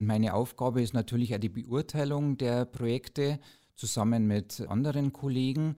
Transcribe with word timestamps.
Meine 0.00 0.34
Aufgabe 0.34 0.82
ist 0.82 0.92
natürlich 0.92 1.34
auch 1.34 1.38
die 1.38 1.48
Beurteilung 1.48 2.36
der 2.36 2.64
Projekte 2.64 3.38
zusammen 3.76 4.26
mit 4.26 4.60
anderen 4.68 5.12
Kollegen. 5.12 5.76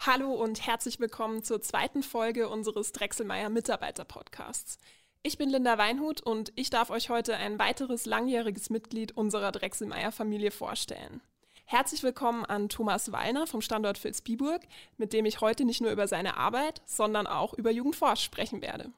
Hallo 0.00 0.32
und 0.32 0.66
herzlich 0.66 0.98
willkommen 0.98 1.44
zur 1.44 1.62
zweiten 1.62 2.02
Folge 2.02 2.48
unseres 2.48 2.90
Drechselmeier 2.90 3.48
Mitarbeiter 3.48 4.04
Podcasts. 4.04 4.78
Ich 5.22 5.38
bin 5.38 5.48
Linda 5.48 5.78
Weinhut 5.78 6.20
und 6.20 6.52
ich 6.56 6.70
darf 6.70 6.90
euch 6.90 7.08
heute 7.08 7.36
ein 7.36 7.60
weiteres 7.60 8.06
langjähriges 8.06 8.70
Mitglied 8.70 9.12
unserer 9.12 9.52
Drechselmeier 9.52 10.10
Familie 10.10 10.50
vorstellen. 10.50 11.22
Herzlich 11.64 12.02
willkommen 12.02 12.44
an 12.44 12.68
Thomas 12.68 13.12
Wallner 13.12 13.46
vom 13.46 13.62
Standort 13.62 14.02
Vilsbiburg, 14.02 14.62
mit 14.98 15.12
dem 15.12 15.24
ich 15.24 15.40
heute 15.40 15.64
nicht 15.64 15.80
nur 15.80 15.90
über 15.90 16.06
seine 16.06 16.36
Arbeit, 16.36 16.82
sondern 16.84 17.26
auch 17.26 17.54
über 17.54 17.70
Jugendforsch 17.70 18.22
sprechen 18.22 18.60
werde. 18.62 18.90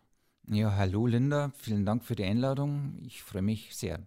Ja, 0.48 0.74
hallo 0.77 1.06
Linda, 1.06 1.52
vielen 1.56 1.86
Dank 1.86 2.05
für 2.05 2.16
die 2.16 2.24
Einladung. 2.24 2.98
Ich 3.06 3.22
freue 3.22 3.42
mich 3.42 3.74
sehr. 3.77 4.00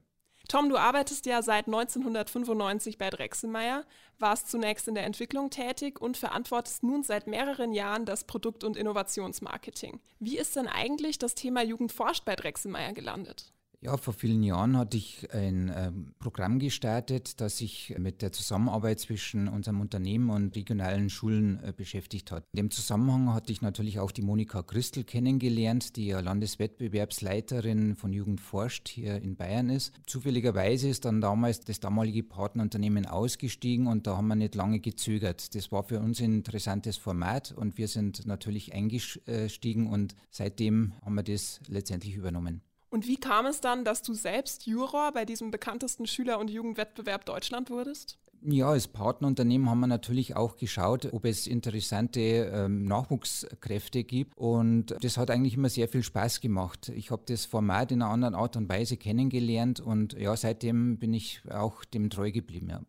Tom, 0.48 0.70
du 0.70 0.78
arbeitest 0.78 1.26
ja 1.26 1.42
seit 1.42 1.68
1995 1.68 2.98
bei 2.98 3.10
Drechselmeier, 3.10 3.84
warst 4.18 4.50
zunächst 4.50 4.88
in 4.88 4.96
der 4.96 5.06
Entwicklung 5.06 5.50
tätig 5.50 6.00
und 6.00 6.16
verantwortest 6.16 6.84
nun 6.84 7.04
seit 7.04 7.28
mehreren 7.28 7.74
Jahren 7.74 8.06
das 8.06 8.24
Produkt- 8.24 8.64
und 8.64 8.78
Innovationsmarketing. 8.78 10.00
Wie 10.20 10.38
ist 10.38 10.56
denn 10.56 10.68
eigentlich 10.68 11.20
das 11.20 11.36
Thema 11.36 11.64
Jugend 11.64 11.92
forscht 11.92 12.24
bei 12.24 12.36
Drechselmeier 12.36 12.94
gelandet? 12.94 13.52
Ja, 13.80 13.96
vor 13.96 14.16
vielen 14.16 14.42
Jahren 14.42 14.76
hatte 14.76 14.98
ich 14.98 15.32
ein 15.32 15.72
ähm, 15.76 16.16
Programm 16.18 16.58
gestartet, 16.58 17.40
das 17.40 17.58
sich 17.58 17.94
mit 18.00 18.24
der 18.24 18.32
Zusammenarbeit 18.32 19.00
zwischen 19.00 19.48
unserem 19.48 19.82
Unternehmen 19.82 20.32
und 20.32 20.56
regionalen 20.56 21.12
Schulen 21.12 21.64
äh, 21.64 21.74
beschäftigt 21.78 22.32
hat. 22.32 22.44
In 22.54 22.58
dem 22.58 22.72
Zusammenhang 22.72 23.36
hatte 23.36 23.52
ich 23.52 23.62
natürlich 23.62 24.00
auch 24.00 24.12
die 24.12 24.24
Monika 24.24 24.64
Christel 24.64 25.04
kennengelernt, 25.04 25.96
die 25.96 26.08
ja 26.08 26.22
Landeswettbewerbsleiterin 26.22 27.96
von 27.96 28.14
Jugend 28.14 28.42
forscht 28.42 28.88
hier 28.88 29.22
in 29.22 29.36
Bayern 29.36 29.70
ist. 29.70 29.94
Zufälligerweise 30.08 30.90
ist 30.90 31.06
dann 31.06 31.22
damals 31.22 31.60
das 31.60 31.80
damalige 31.80 32.24
Partnerunternehmen 32.24 33.06
ausgestiegen 33.06 33.86
und 33.86 34.08
da 34.08 34.18
haben 34.18 34.28
wir 34.28 34.36
nicht 34.36 34.56
lange 34.56 34.80
gezögert. 34.80 35.54
Das 35.54 35.72
war 35.72 35.84
für 35.84 36.00
uns 36.00 36.20
ein 36.20 36.34
interessantes 36.34 36.98
Format 36.98 37.52
und 37.52 37.78
wir 37.78 37.88
sind 37.88 38.26
natürlich 38.26 38.74
eingestiegen 38.74 39.86
und 39.86 40.16
seitdem 40.32 40.94
haben 41.06 41.14
wir 41.14 41.22
das 41.22 41.60
letztendlich 41.68 42.16
übernommen. 42.16 42.64
Und 42.98 43.08
wie 43.08 43.18
kam 43.18 43.46
es 43.46 43.62
dann, 43.62 43.86
dass 43.86 44.02
du 44.02 44.16
selbst 44.16 44.66
Juror 44.66 45.12
bei 45.12 45.24
diesem 45.24 45.52
bekanntesten 45.52 46.08
Schüler- 46.08 46.40
und 46.40 46.50
Jugendwettbewerb 46.50 47.26
Deutschland 47.26 47.70
wurdest? 47.70 48.18
Ja, 48.42 48.70
als 48.70 48.88
Partnerunternehmen 48.88 49.70
haben 49.70 49.82
wir 49.82 49.86
natürlich 49.86 50.36
auch 50.36 50.58
geschaut, 50.58 51.14
ob 51.14 51.24
es 51.26 51.46
interessante 51.46 52.20
ähm, 52.20 52.86
Nachwuchskräfte 52.86 54.04
gibt. 54.04 54.36
Und 54.36 54.96
das 55.00 55.18
hat 55.18 55.30
eigentlich 55.30 55.54
immer 55.54 55.70
sehr 55.70 55.88
viel 55.88 56.02
Spaß 56.02 56.42
gemacht. 56.42 56.90
Ich 56.90 57.12
habe 57.12 57.22
das 57.28 57.46
Format 57.46 57.92
in 57.92 58.02
einer 58.02 58.10
anderen 58.10 58.34
Art 58.34 58.56
und 58.56 58.68
Weise 58.68 58.98
kennengelernt 58.98 59.80
und 59.80 60.14
ja, 60.14 60.36
seitdem 60.36 60.98
bin 60.98 61.14
ich 61.14 61.44
auch 61.52 61.86
dem 61.86 62.10
treu 62.10 62.32
geblieben. 62.32 62.70
Ja. 62.72 62.82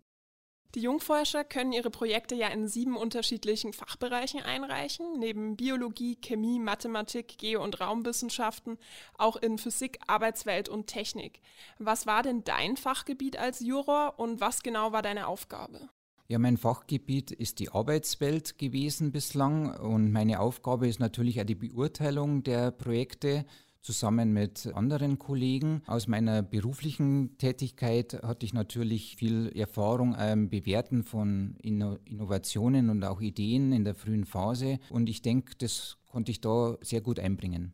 Die 0.79 0.85
Jungforscher 0.85 1.43
können 1.43 1.73
ihre 1.73 1.91
Projekte 1.91 2.37
ja 2.37 2.47
in 2.47 2.69
sieben 2.69 2.97
unterschiedlichen 2.97 3.73
Fachbereichen 3.73 4.41
einreichen, 4.45 5.19
neben 5.19 5.57
Biologie, 5.57 6.15
Chemie, 6.15 6.61
Mathematik, 6.61 7.37
Geo- 7.37 7.65
und 7.65 7.81
Raumwissenschaften, 7.81 8.79
auch 9.15 9.35
in 9.35 9.59
Physik, 9.59 9.99
Arbeitswelt 10.07 10.69
und 10.69 10.87
Technik. 10.87 11.41
Was 11.81 12.07
war 12.07 12.23
denn 12.23 12.45
dein 12.45 12.77
Fachgebiet 12.77 13.37
als 13.37 13.59
Juror 13.59 14.21
und 14.21 14.41
was 14.41 14.63
genau 14.63 14.93
war 14.93 15.03
deine 15.03 15.27
Aufgabe? 15.27 15.89
Ja, 16.29 16.39
mein 16.39 16.57
Fachgebiet 16.57 17.33
ist 17.33 17.59
die 17.59 17.73
Arbeitswelt 17.73 18.57
gewesen 18.57 19.11
bislang 19.11 19.75
und 19.81 20.13
meine 20.13 20.39
Aufgabe 20.39 20.87
ist 20.87 21.01
natürlich 21.01 21.41
auch 21.41 21.45
die 21.45 21.57
Beurteilung 21.57 22.45
der 22.45 22.71
Projekte 22.71 23.47
zusammen 23.89 24.35
mit 24.35 24.67
anderen 24.75 25.19
Kollegen. 25.19 25.81
Aus 25.87 26.09
meiner 26.09 26.43
beruflichen 26.43 27.39
Tätigkeit 27.39 28.21
hatte 28.23 28.45
ich 28.45 28.53
natürlich 28.53 29.17
viel 29.17 29.51
Erfahrung 29.57 30.15
im 30.15 30.51
Bewerten 30.51 31.05
von 31.05 31.57
Innovationen 31.63 32.91
und 32.91 33.03
auch 33.03 33.23
Ideen 33.23 33.73
in 33.73 33.85
der 33.85 33.95
frühen 33.95 34.27
Phase 34.27 34.79
und 34.91 35.09
ich 35.09 35.23
denke, 35.23 35.55
das 35.57 35.97
konnte 36.07 36.31
ich 36.31 36.43
da 36.43 36.77
sehr 36.83 37.01
gut 37.01 37.19
einbringen. 37.19 37.73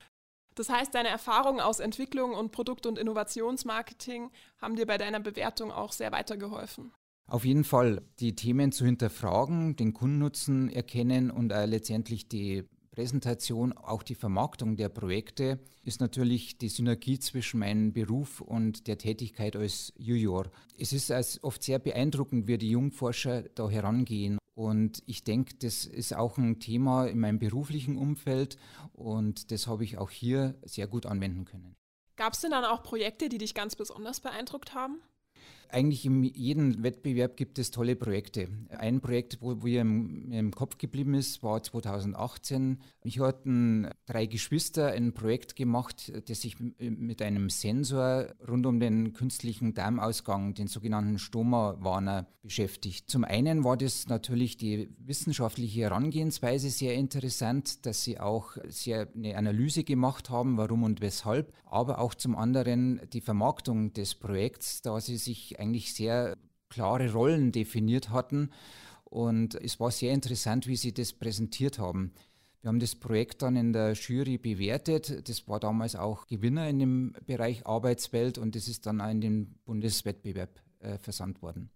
Das 0.54 0.68
heißt, 0.68 0.94
deine 0.94 1.08
Erfahrungen 1.08 1.58
aus 1.58 1.80
Entwicklung 1.80 2.34
und 2.34 2.52
Produkt- 2.52 2.86
und 2.86 2.96
Innovationsmarketing 2.96 4.30
haben 4.58 4.76
dir 4.76 4.86
bei 4.86 4.98
deiner 4.98 5.18
Bewertung 5.18 5.72
auch 5.72 5.90
sehr 5.90 6.12
weitergeholfen. 6.12 6.92
Auf 7.26 7.44
jeden 7.44 7.64
Fall 7.64 8.02
die 8.20 8.36
Themen 8.36 8.70
zu 8.70 8.84
hinterfragen, 8.84 9.74
den 9.74 9.94
Kundennutzen 9.94 10.68
erkennen 10.68 11.32
und 11.32 11.50
äh, 11.50 11.66
letztendlich 11.66 12.28
die 12.28 12.68
Präsentation, 12.94 13.72
auch 13.72 14.04
die 14.04 14.14
Vermarktung 14.14 14.76
der 14.76 14.88
Projekte 14.88 15.58
ist 15.82 16.00
natürlich 16.00 16.58
die 16.58 16.68
Synergie 16.68 17.18
zwischen 17.18 17.58
meinem 17.58 17.92
Beruf 17.92 18.40
und 18.40 18.86
der 18.86 18.98
Tätigkeit 18.98 19.56
als 19.56 19.92
Junior. 19.96 20.46
Es 20.78 20.92
ist 20.92 21.10
als 21.10 21.42
oft 21.42 21.64
sehr 21.64 21.80
beeindruckend, 21.80 22.46
wie 22.46 22.56
die 22.56 22.70
Jungforscher 22.70 23.42
da 23.56 23.68
herangehen. 23.68 24.38
Und 24.54 25.02
ich 25.06 25.24
denke, 25.24 25.56
das 25.56 25.86
ist 25.86 26.14
auch 26.14 26.38
ein 26.38 26.60
Thema 26.60 27.06
in 27.06 27.18
meinem 27.18 27.40
beruflichen 27.40 27.96
Umfeld 27.96 28.58
und 28.92 29.50
das 29.50 29.66
habe 29.66 29.82
ich 29.82 29.98
auch 29.98 30.10
hier 30.10 30.54
sehr 30.62 30.86
gut 30.86 31.04
anwenden 31.04 31.44
können. 31.46 31.74
Gab 32.14 32.34
es 32.34 32.42
denn 32.42 32.52
dann 32.52 32.64
auch 32.64 32.84
Projekte, 32.84 33.28
die 33.28 33.38
dich 33.38 33.54
ganz 33.54 33.74
besonders 33.74 34.20
beeindruckt 34.20 34.72
haben? 34.72 35.02
Eigentlich 35.74 36.06
in 36.06 36.22
jedem 36.22 36.84
Wettbewerb 36.84 37.36
gibt 37.36 37.58
es 37.58 37.72
tolle 37.72 37.96
Projekte. 37.96 38.46
Ein 38.78 39.00
Projekt, 39.00 39.38
wo, 39.40 39.56
mir 39.56 39.80
im, 39.80 40.30
im, 40.30 40.52
Kopf 40.52 40.78
geblieben 40.78 41.14
ist, 41.14 41.42
war 41.42 41.60
2018. 41.60 42.78
Ich 43.02 43.18
hatten 43.18 43.88
drei 44.06 44.26
Geschwister 44.26 44.92
ein 44.92 45.14
Projekt 45.14 45.56
gemacht, 45.56 46.12
das 46.28 46.42
sich 46.42 46.58
mit 46.78 47.20
einem 47.22 47.50
Sensor 47.50 48.28
rund 48.46 48.66
um 48.66 48.78
den 48.78 49.14
künstlichen 49.14 49.74
Darmausgang, 49.74 50.54
den 50.54 50.68
sogenannten 50.68 51.18
Stoma-Warner, 51.18 52.28
beschäftigt. 52.44 53.10
Zum 53.10 53.24
einen 53.24 53.64
war 53.64 53.76
das 53.76 54.06
natürlich 54.06 54.56
die 54.56 54.90
wissenschaftliche 54.98 55.80
Herangehensweise 55.80 56.70
sehr 56.70 56.94
interessant, 56.94 57.86
dass 57.86 58.04
sie 58.04 58.20
auch 58.20 58.56
sehr 58.68 59.08
eine 59.14 59.36
Analyse 59.36 59.82
gemacht 59.82 60.30
haben, 60.30 60.58
warum 60.58 60.84
und 60.84 61.00
weshalb, 61.00 61.52
aber 61.64 61.98
auch 61.98 62.14
zum 62.14 62.36
anderen 62.36 63.00
die 63.12 63.22
Vermarktung 63.22 63.94
des 63.94 64.14
Projekts, 64.14 64.82
da 64.82 65.00
sie 65.00 65.16
sich 65.16 65.58
eigentlich 65.64 65.94
sehr 65.94 66.36
klare 66.68 67.12
Rollen 67.12 67.52
definiert 67.52 68.10
hatten. 68.10 68.50
Und 69.04 69.54
es 69.54 69.80
war 69.80 69.90
sehr 69.90 70.12
interessant, 70.12 70.66
wie 70.66 70.76
sie 70.76 70.92
das 70.92 71.12
präsentiert 71.12 71.78
haben. 71.78 72.12
Wir 72.60 72.68
haben 72.68 72.80
das 72.80 72.94
Projekt 72.94 73.42
dann 73.42 73.56
in 73.56 73.72
der 73.72 73.92
Jury 73.92 74.38
bewertet. 74.38 75.28
Das 75.28 75.46
war 75.48 75.60
damals 75.60 75.96
auch 75.96 76.26
Gewinner 76.26 76.68
in 76.68 76.78
dem 76.78 77.16
Bereich 77.26 77.66
Arbeitswelt 77.66 78.38
und 78.38 78.56
das 78.56 78.68
ist 78.68 78.86
dann 78.86 79.00
auch 79.00 79.10
in 79.10 79.20
den 79.20 79.58
Bundeswettbewerb 79.64 80.62
äh, 80.80 80.98
versandt 80.98 81.42
worden. 81.42 81.70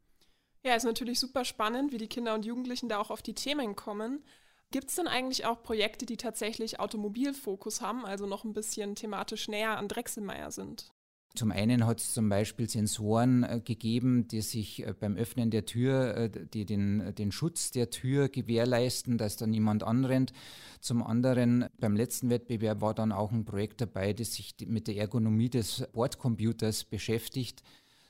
Ja, 0.65 0.75
ist 0.75 0.85
natürlich 0.85 1.21
super 1.21 1.45
spannend, 1.45 1.93
wie 1.93 1.99
die 1.99 2.09
Kinder 2.09 2.35
und 2.35 2.45
Jugendlichen 2.45 2.89
da 2.89 2.99
auch 2.99 3.11
auf 3.11 3.23
die 3.23 3.35
Themen 3.35 3.77
kommen. 3.77 4.25
Gibt 4.71 4.89
es 4.91 4.97
denn 4.97 5.07
eigentlich 5.07 5.47
auch 5.47 5.63
Projekte, 5.63 6.05
die 6.05 6.17
tatsächlich 6.17 6.81
Automobilfokus 6.81 7.81
haben, 7.81 8.05
also 8.05 8.27
noch 8.27 8.45
ein 8.45 8.53
bisschen 8.53 8.95
thematisch 8.95 9.49
näher 9.49 9.79
an 9.79 9.89
Drechselmeier 9.89 10.51
sind? 10.51 10.91
Zum 11.35 11.53
einen 11.53 11.87
hat 11.87 12.01
es 12.01 12.15
zum 12.15 12.29
Beispiel 12.29 12.69
Sensoren 12.69 13.45
äh, 13.45 13.61
gegeben, 13.65 14.27
die 14.29 14.41
sich 14.41 14.85
äh, 14.85 14.95
beim 14.99 15.17
Öffnen 15.17 15.51
der 15.51 15.67
Tür, 15.67 16.17
äh, 16.17 16.31
die 16.53 16.65
den, 16.65 17.15
den 17.15 17.31
Schutz 17.31 17.71
der 17.71 17.91
Tür 17.91 18.29
gewährleisten, 18.29 19.19
dass 19.19 19.37
da 19.37 19.47
niemand 19.47 19.85
anrennt. 19.85 20.33
Zum 20.81 21.03
anderen 21.03 21.67
beim 21.79 21.95
letzten 21.95 22.31
Wettbewerb 22.31 22.81
war 22.81 22.95
dann 22.95 23.13
auch 23.13 23.31
ein 23.31 23.45
Projekt 23.45 23.81
dabei, 23.81 24.13
das 24.13 24.35
sich 24.35 24.55
mit 24.67 24.89
der 24.89 24.97
Ergonomie 24.97 25.51
des 25.51 25.87
Bordcomputers 25.93 26.85
beschäftigt, 26.85 27.63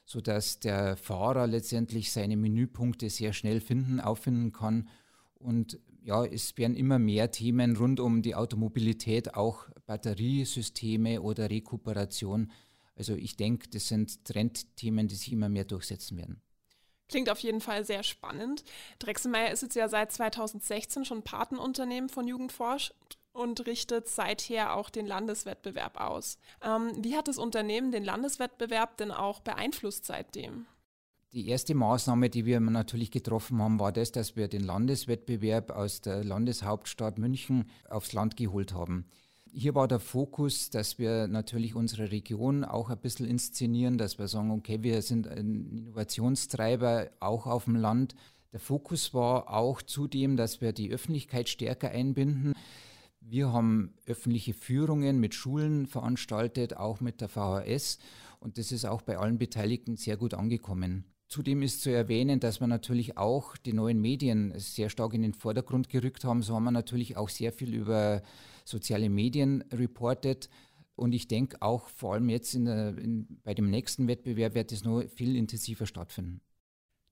so 0.07 0.21
dass 0.21 0.61
der 0.61 0.97
Fahrer 0.97 1.47
letztendlich 1.47 2.13
seine 2.13 2.37
Menüpunkte 2.37 3.11
sehr 3.11 3.35
schnell 3.35 3.61
finden, 3.61 4.01
auffinden 4.01 4.53
kann. 4.53 4.89
Und 5.39 5.79
ja, 6.03 6.25
es 6.25 6.57
werden 6.57 6.77
immer 6.77 6.99
mehr 6.99 7.31
Themen 7.31 7.77
rund 7.77 8.01
um 8.01 8.23
die 8.23 8.35
Automobilität, 8.35 9.35
auch 9.35 9.69
Batteriesysteme 9.87 11.21
oder 11.21 11.51
Rekuperation 11.51 12.51
also 12.99 13.15
ich 13.15 13.37
denke, 13.37 13.69
das 13.69 13.89
sind 13.89 14.25
Trendthemen, 14.25 15.09
die 15.09 15.15
sich 15.15 15.33
immer 15.33 15.49
mehr 15.49 15.65
durchsetzen 15.65 16.19
werden. 16.19 16.43
Klingt 17.09 17.31
auf 17.31 17.39
jeden 17.39 17.63
Fall 17.63 17.87
sehr 17.87 18.03
spannend. 18.03 18.65
Drechselmeier 18.99 19.51
ist 19.51 19.63
jetzt 19.63 19.77
ja 19.77 19.89
seit 19.89 20.13
2016 20.13 21.07
schon 21.07 21.23
Patenunternehmen 21.23 22.11
von 22.11 22.29
Jugendforsch 22.29 22.93
und 23.33 23.67
richtet 23.67 24.09
seither 24.09 24.77
auch 24.77 24.91
den 24.91 25.07
Landeswettbewerb 25.07 25.99
aus. 25.99 26.39
Ähm, 26.63 26.93
wie 26.99 27.17
hat 27.17 27.29
das 27.29 27.39
Unternehmen 27.39 27.93
den 27.93 28.05
Landeswettbewerb 28.05 28.99
denn 28.99 29.11
auch 29.11 29.41
beeinflusst 29.41 30.05
seitdem? 30.05 30.67
Die 31.33 31.49
erste 31.49 31.75
Maßnahme, 31.75 32.31
die 32.31 32.47
wir 32.47 32.59
natürlich 32.59 33.11
getroffen 33.11 33.61
haben, 33.63 33.79
war 33.79 33.93
das, 33.93 34.13
dass 34.13 34.35
wir 34.35 34.49
den 34.49 34.65
Landeswettbewerb 34.65 35.71
aus 35.71 36.01
der 36.01 36.25
Landeshauptstadt 36.25 37.19
München 37.19 37.71
aufs 37.89 38.13
Land 38.13 38.37
geholt 38.37 38.73
haben. 38.73 39.07
Hier 39.61 39.75
war 39.75 39.89
der 39.89 39.99
Fokus, 39.99 40.71
dass 40.71 41.01
wir 41.01 41.27
natürlich 41.27 41.75
unsere 41.75 42.13
Region 42.13 42.63
auch 42.65 42.91
ein 42.91 42.99
bisschen 42.99 43.27
inszenieren, 43.27 43.99
dass 43.99 44.17
wir 44.17 44.29
sagen, 44.29 44.53
okay, 44.53 44.85
wir 44.85 45.03
sind 45.03 45.27
ein 45.27 45.79
Innovationstreiber 45.79 47.11
auch 47.19 47.49
auf 47.49 47.65
dem 47.65 47.75
Land. 47.75 48.15
Der 48.53 48.61
Fokus 48.61 49.15
war 49.15 49.53
auch 49.53 49.83
zudem, 49.83 50.37
dass 50.37 50.61
wir 50.61 50.73
die 50.73 50.93
Öffentlichkeit 50.93 51.49
stärker 51.49 51.91
einbinden. 51.91 52.55
Wir 53.21 53.53
haben 53.53 53.95
öffentliche 54.07 54.55
Führungen 54.55 55.19
mit 55.19 55.35
Schulen 55.35 55.89
veranstaltet, 55.89 56.77
auch 56.77 57.01
mit 57.01 57.21
der 57.21 57.29
VHS. 57.29 57.99
Und 58.39 58.59
das 58.59 58.71
ist 58.71 58.85
auch 58.85 59.03
bei 59.03 59.19
allen 59.19 59.39
Beteiligten 59.39 59.97
sehr 59.97 60.17
gut 60.17 60.35
angekommen. 60.35 61.05
Zudem 61.29 61.61
ist 61.61 61.83
zu 61.83 61.91
erwähnen, 61.91 62.41
dass 62.41 62.61
wir 62.61 62.67
natürlich 62.67 63.19
auch 63.19 63.57
die 63.59 63.75
neuen 63.75 64.01
Medien 64.01 64.55
sehr 64.57 64.89
stark 64.89 65.13
in 65.13 65.21
den 65.21 65.35
Vordergrund 65.35 65.91
gerückt 65.91 66.25
haben. 66.25 66.43
So 66.43 66.55
haben 66.55 66.65
wir 66.65 66.71
natürlich 66.71 67.19
auch 67.19 67.29
sehr 67.29 67.53
viel 67.53 67.75
über 67.75 68.23
soziale 68.65 69.11
Medien 69.11 69.63
reportet. 69.71 70.49
Und 70.97 71.13
ich 71.13 71.29
denke 71.29 71.61
auch 71.61 71.89
vor 71.91 72.15
allem 72.15 72.31
jetzt 72.31 72.55
in 72.55 72.65
der, 72.65 72.97
in, 72.97 73.41
bei 73.45 73.53
dem 73.53 73.69
nächsten 73.69 74.09
Wettbewerb 74.09 74.55
wird 74.55 74.73
es 74.73 74.85
noch 74.85 75.03
viel 75.15 75.37
intensiver 75.37 75.87
stattfinden. 75.87 76.41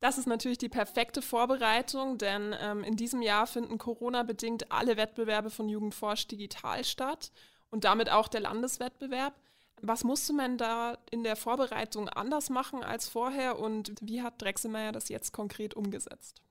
Das 0.01 0.19
ist 0.19 0.27
natürlich 0.27 0.59
die 0.59 0.69
perfekte 0.69 1.21
Vorbereitung, 1.21 2.17
denn 2.17 2.55
ähm, 2.61 2.85
in 2.85 2.97
diesem 2.97 3.23
Jahr 3.23 3.47
finden 3.47 3.79
Corona-bedingt 3.79 4.73
alle 4.73 4.97
Wettbewerbe 4.97 5.51
von 5.51 5.69
Jugendforsch 5.69 6.27
digital 6.27 6.85
statt 6.85 7.33
und 7.71 7.85
damit 7.85 8.11
auch 8.11 8.29
der 8.29 8.41
Landeswettbewerb. 8.41 9.35
Was 9.83 10.05
musste 10.05 10.33
man 10.33 10.59
da 10.59 10.99
in 11.11 11.23
der 11.23 11.37
Vorbereitung 11.37 12.09
anders 12.09 12.51
machen 12.51 12.83
als 12.83 13.09
vorher 13.09 13.59
und 13.59 13.93
wie 14.01 14.23
hat 14.23 14.41
Drechselmeier 14.41 14.93
das 14.93 15.09
jetzt 15.09 15.33
konkret 15.33 15.75
umgesetzt? 15.75 16.43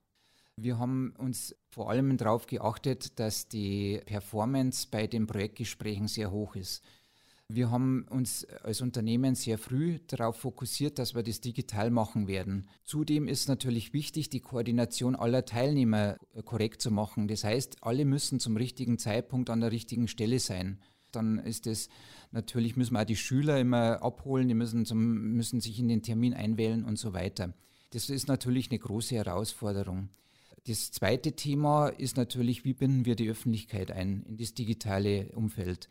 Wir 0.57 0.77
haben 0.77 1.13
uns 1.17 1.53
vor 1.69 1.89
allem 1.89 2.15
darauf 2.15 2.47
geachtet, 2.47 3.19
dass 3.19 3.49
die 3.49 3.99
Performance 4.05 4.87
bei 4.89 5.05
den 5.05 5.27
Projektgesprächen 5.27 6.07
sehr 6.07 6.31
hoch 6.31 6.55
ist. 6.55 6.81
Wir 7.47 7.69
haben 7.69 8.07
uns 8.09 8.45
als 8.63 8.81
Unternehmen 8.81 9.35
sehr 9.35 9.59
früh 9.59 9.99
darauf 10.07 10.37
fokussiert, 10.37 10.97
dass 10.97 11.13
wir 11.13 11.21
das 11.21 11.41
digital 11.41 11.91
machen 11.91 12.27
werden. 12.27 12.67
Zudem 12.85 13.27
ist 13.27 13.49
natürlich 13.49 13.93
wichtig, 13.93 14.29
die 14.29 14.39
Koordination 14.39 15.15
aller 15.15 15.45
Teilnehmer 15.45 16.17
korrekt 16.45 16.81
zu 16.81 16.89
machen. 16.89 17.27
Das 17.27 17.43
heißt, 17.43 17.77
alle 17.81 18.05
müssen 18.05 18.39
zum 18.39 18.57
richtigen 18.57 18.97
Zeitpunkt 18.97 19.51
an 19.51 19.61
der 19.61 19.71
richtigen 19.71 20.07
Stelle 20.07 20.39
sein. 20.39 20.81
Dann 21.15 21.39
ist 21.39 21.67
es 21.67 21.89
natürlich, 22.31 22.75
müssen 22.75 22.93
wir 22.93 23.01
auch 23.01 23.05
die 23.05 23.15
Schüler 23.15 23.59
immer 23.59 24.01
abholen, 24.01 24.47
die 24.47 24.53
müssen, 24.53 24.85
zum, 24.85 25.33
müssen 25.33 25.61
sich 25.61 25.79
in 25.79 25.87
den 25.87 26.01
Termin 26.01 26.33
einwählen 26.33 26.83
und 26.83 26.97
so 26.97 27.13
weiter. 27.13 27.53
Das 27.91 28.09
ist 28.09 28.27
natürlich 28.27 28.69
eine 28.69 28.79
große 28.79 29.15
Herausforderung. 29.15 30.09
Das 30.67 30.91
zweite 30.91 31.33
Thema 31.33 31.89
ist 31.89 32.17
natürlich, 32.17 32.65
wie 32.65 32.73
binden 32.73 33.05
wir 33.05 33.15
die 33.15 33.29
Öffentlichkeit 33.29 33.91
ein 33.91 34.23
in 34.27 34.37
das 34.37 34.53
digitale 34.53 35.29
Umfeld. 35.35 35.87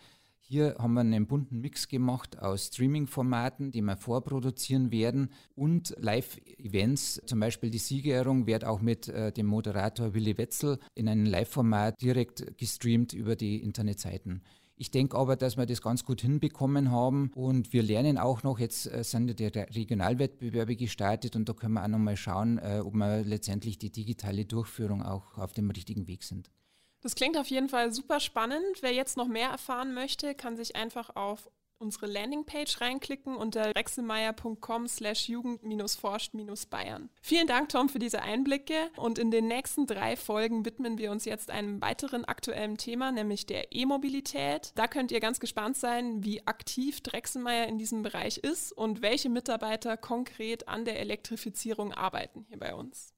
Hier 0.46 0.76
haben 0.78 0.92
wir 0.92 1.00
einen 1.00 1.26
bunten 1.26 1.62
Mix 1.62 1.88
gemacht 1.88 2.38
aus 2.38 2.66
Streaming-Formaten, 2.66 3.70
die 3.70 3.80
wir 3.80 3.96
vorproduzieren 3.96 4.90
werden 4.90 5.30
und 5.54 5.94
Live-Events. 5.98 7.22
Zum 7.24 7.40
Beispiel 7.40 7.70
die 7.70 7.78
Siegerehrung 7.78 8.46
wird 8.46 8.64
auch 8.64 8.82
mit 8.82 9.08
äh, 9.08 9.32
dem 9.32 9.46
Moderator 9.46 10.12
Willi 10.12 10.36
Wetzel 10.36 10.78
in 10.94 11.08
einem 11.08 11.24
Live-Format 11.24 12.02
direkt 12.02 12.58
gestreamt 12.58 13.14
über 13.14 13.36
die 13.36 13.62
Internetseiten. 13.62 14.42
Ich 14.76 14.90
denke 14.90 15.16
aber, 15.16 15.36
dass 15.36 15.56
wir 15.56 15.66
das 15.66 15.82
ganz 15.82 16.04
gut 16.04 16.20
hinbekommen 16.20 16.90
haben 16.90 17.30
und 17.34 17.72
wir 17.72 17.82
lernen 17.82 18.18
auch 18.18 18.42
noch, 18.42 18.58
jetzt 18.58 18.86
äh, 18.86 19.04
sind 19.04 19.38
die 19.38 19.46
Regionalwettbewerbe 19.46 20.74
gestartet 20.74 21.36
und 21.36 21.48
da 21.48 21.52
können 21.52 21.74
wir 21.74 21.84
auch 21.84 21.88
noch 21.88 21.98
mal 21.98 22.16
schauen, 22.16 22.58
äh, 22.58 22.80
ob 22.84 22.94
wir 22.94 23.22
letztendlich 23.22 23.78
die 23.78 23.90
digitale 23.90 24.44
Durchführung 24.44 25.02
auch 25.02 25.38
auf 25.38 25.52
dem 25.52 25.70
richtigen 25.70 26.08
Weg 26.08 26.24
sind. 26.24 26.50
Das 27.02 27.14
klingt 27.14 27.36
auf 27.36 27.48
jeden 27.48 27.68
Fall 27.68 27.92
super 27.92 28.18
spannend. 28.18 28.64
Wer 28.80 28.92
jetzt 28.92 29.16
noch 29.16 29.28
mehr 29.28 29.50
erfahren 29.50 29.94
möchte, 29.94 30.34
kann 30.34 30.56
sich 30.56 30.74
einfach 30.74 31.14
auf 31.14 31.50
unsere 31.78 32.06
Landingpage 32.06 32.80
reinklicken 32.80 33.36
unter 33.36 33.74
wechselmeier.com 33.74 34.88
slash 34.88 35.28
jugend-forscht-bayern. 35.28 37.10
Vielen 37.22 37.46
Dank, 37.46 37.68
Tom, 37.68 37.88
für 37.88 37.98
diese 37.98 38.22
Einblicke 38.22 38.90
und 38.96 39.18
in 39.18 39.30
den 39.30 39.48
nächsten 39.48 39.86
drei 39.86 40.16
Folgen 40.16 40.64
widmen 40.64 40.98
wir 40.98 41.10
uns 41.10 41.24
jetzt 41.24 41.50
einem 41.50 41.80
weiteren 41.80 42.24
aktuellen 42.24 42.76
Thema, 42.76 43.12
nämlich 43.12 43.46
der 43.46 43.72
E-Mobilität. 43.72 44.72
Da 44.74 44.86
könnt 44.86 45.12
ihr 45.12 45.20
ganz 45.20 45.40
gespannt 45.40 45.76
sein, 45.76 46.24
wie 46.24 46.46
aktiv 46.46 47.00
Drechselmeier 47.00 47.66
in 47.66 47.78
diesem 47.78 48.02
Bereich 48.02 48.38
ist 48.38 48.72
und 48.72 49.02
welche 49.02 49.28
Mitarbeiter 49.28 49.96
konkret 49.96 50.68
an 50.68 50.84
der 50.84 51.00
Elektrifizierung 51.00 51.92
arbeiten 51.92 52.44
hier 52.48 52.58
bei 52.58 52.74
uns. 52.74 53.14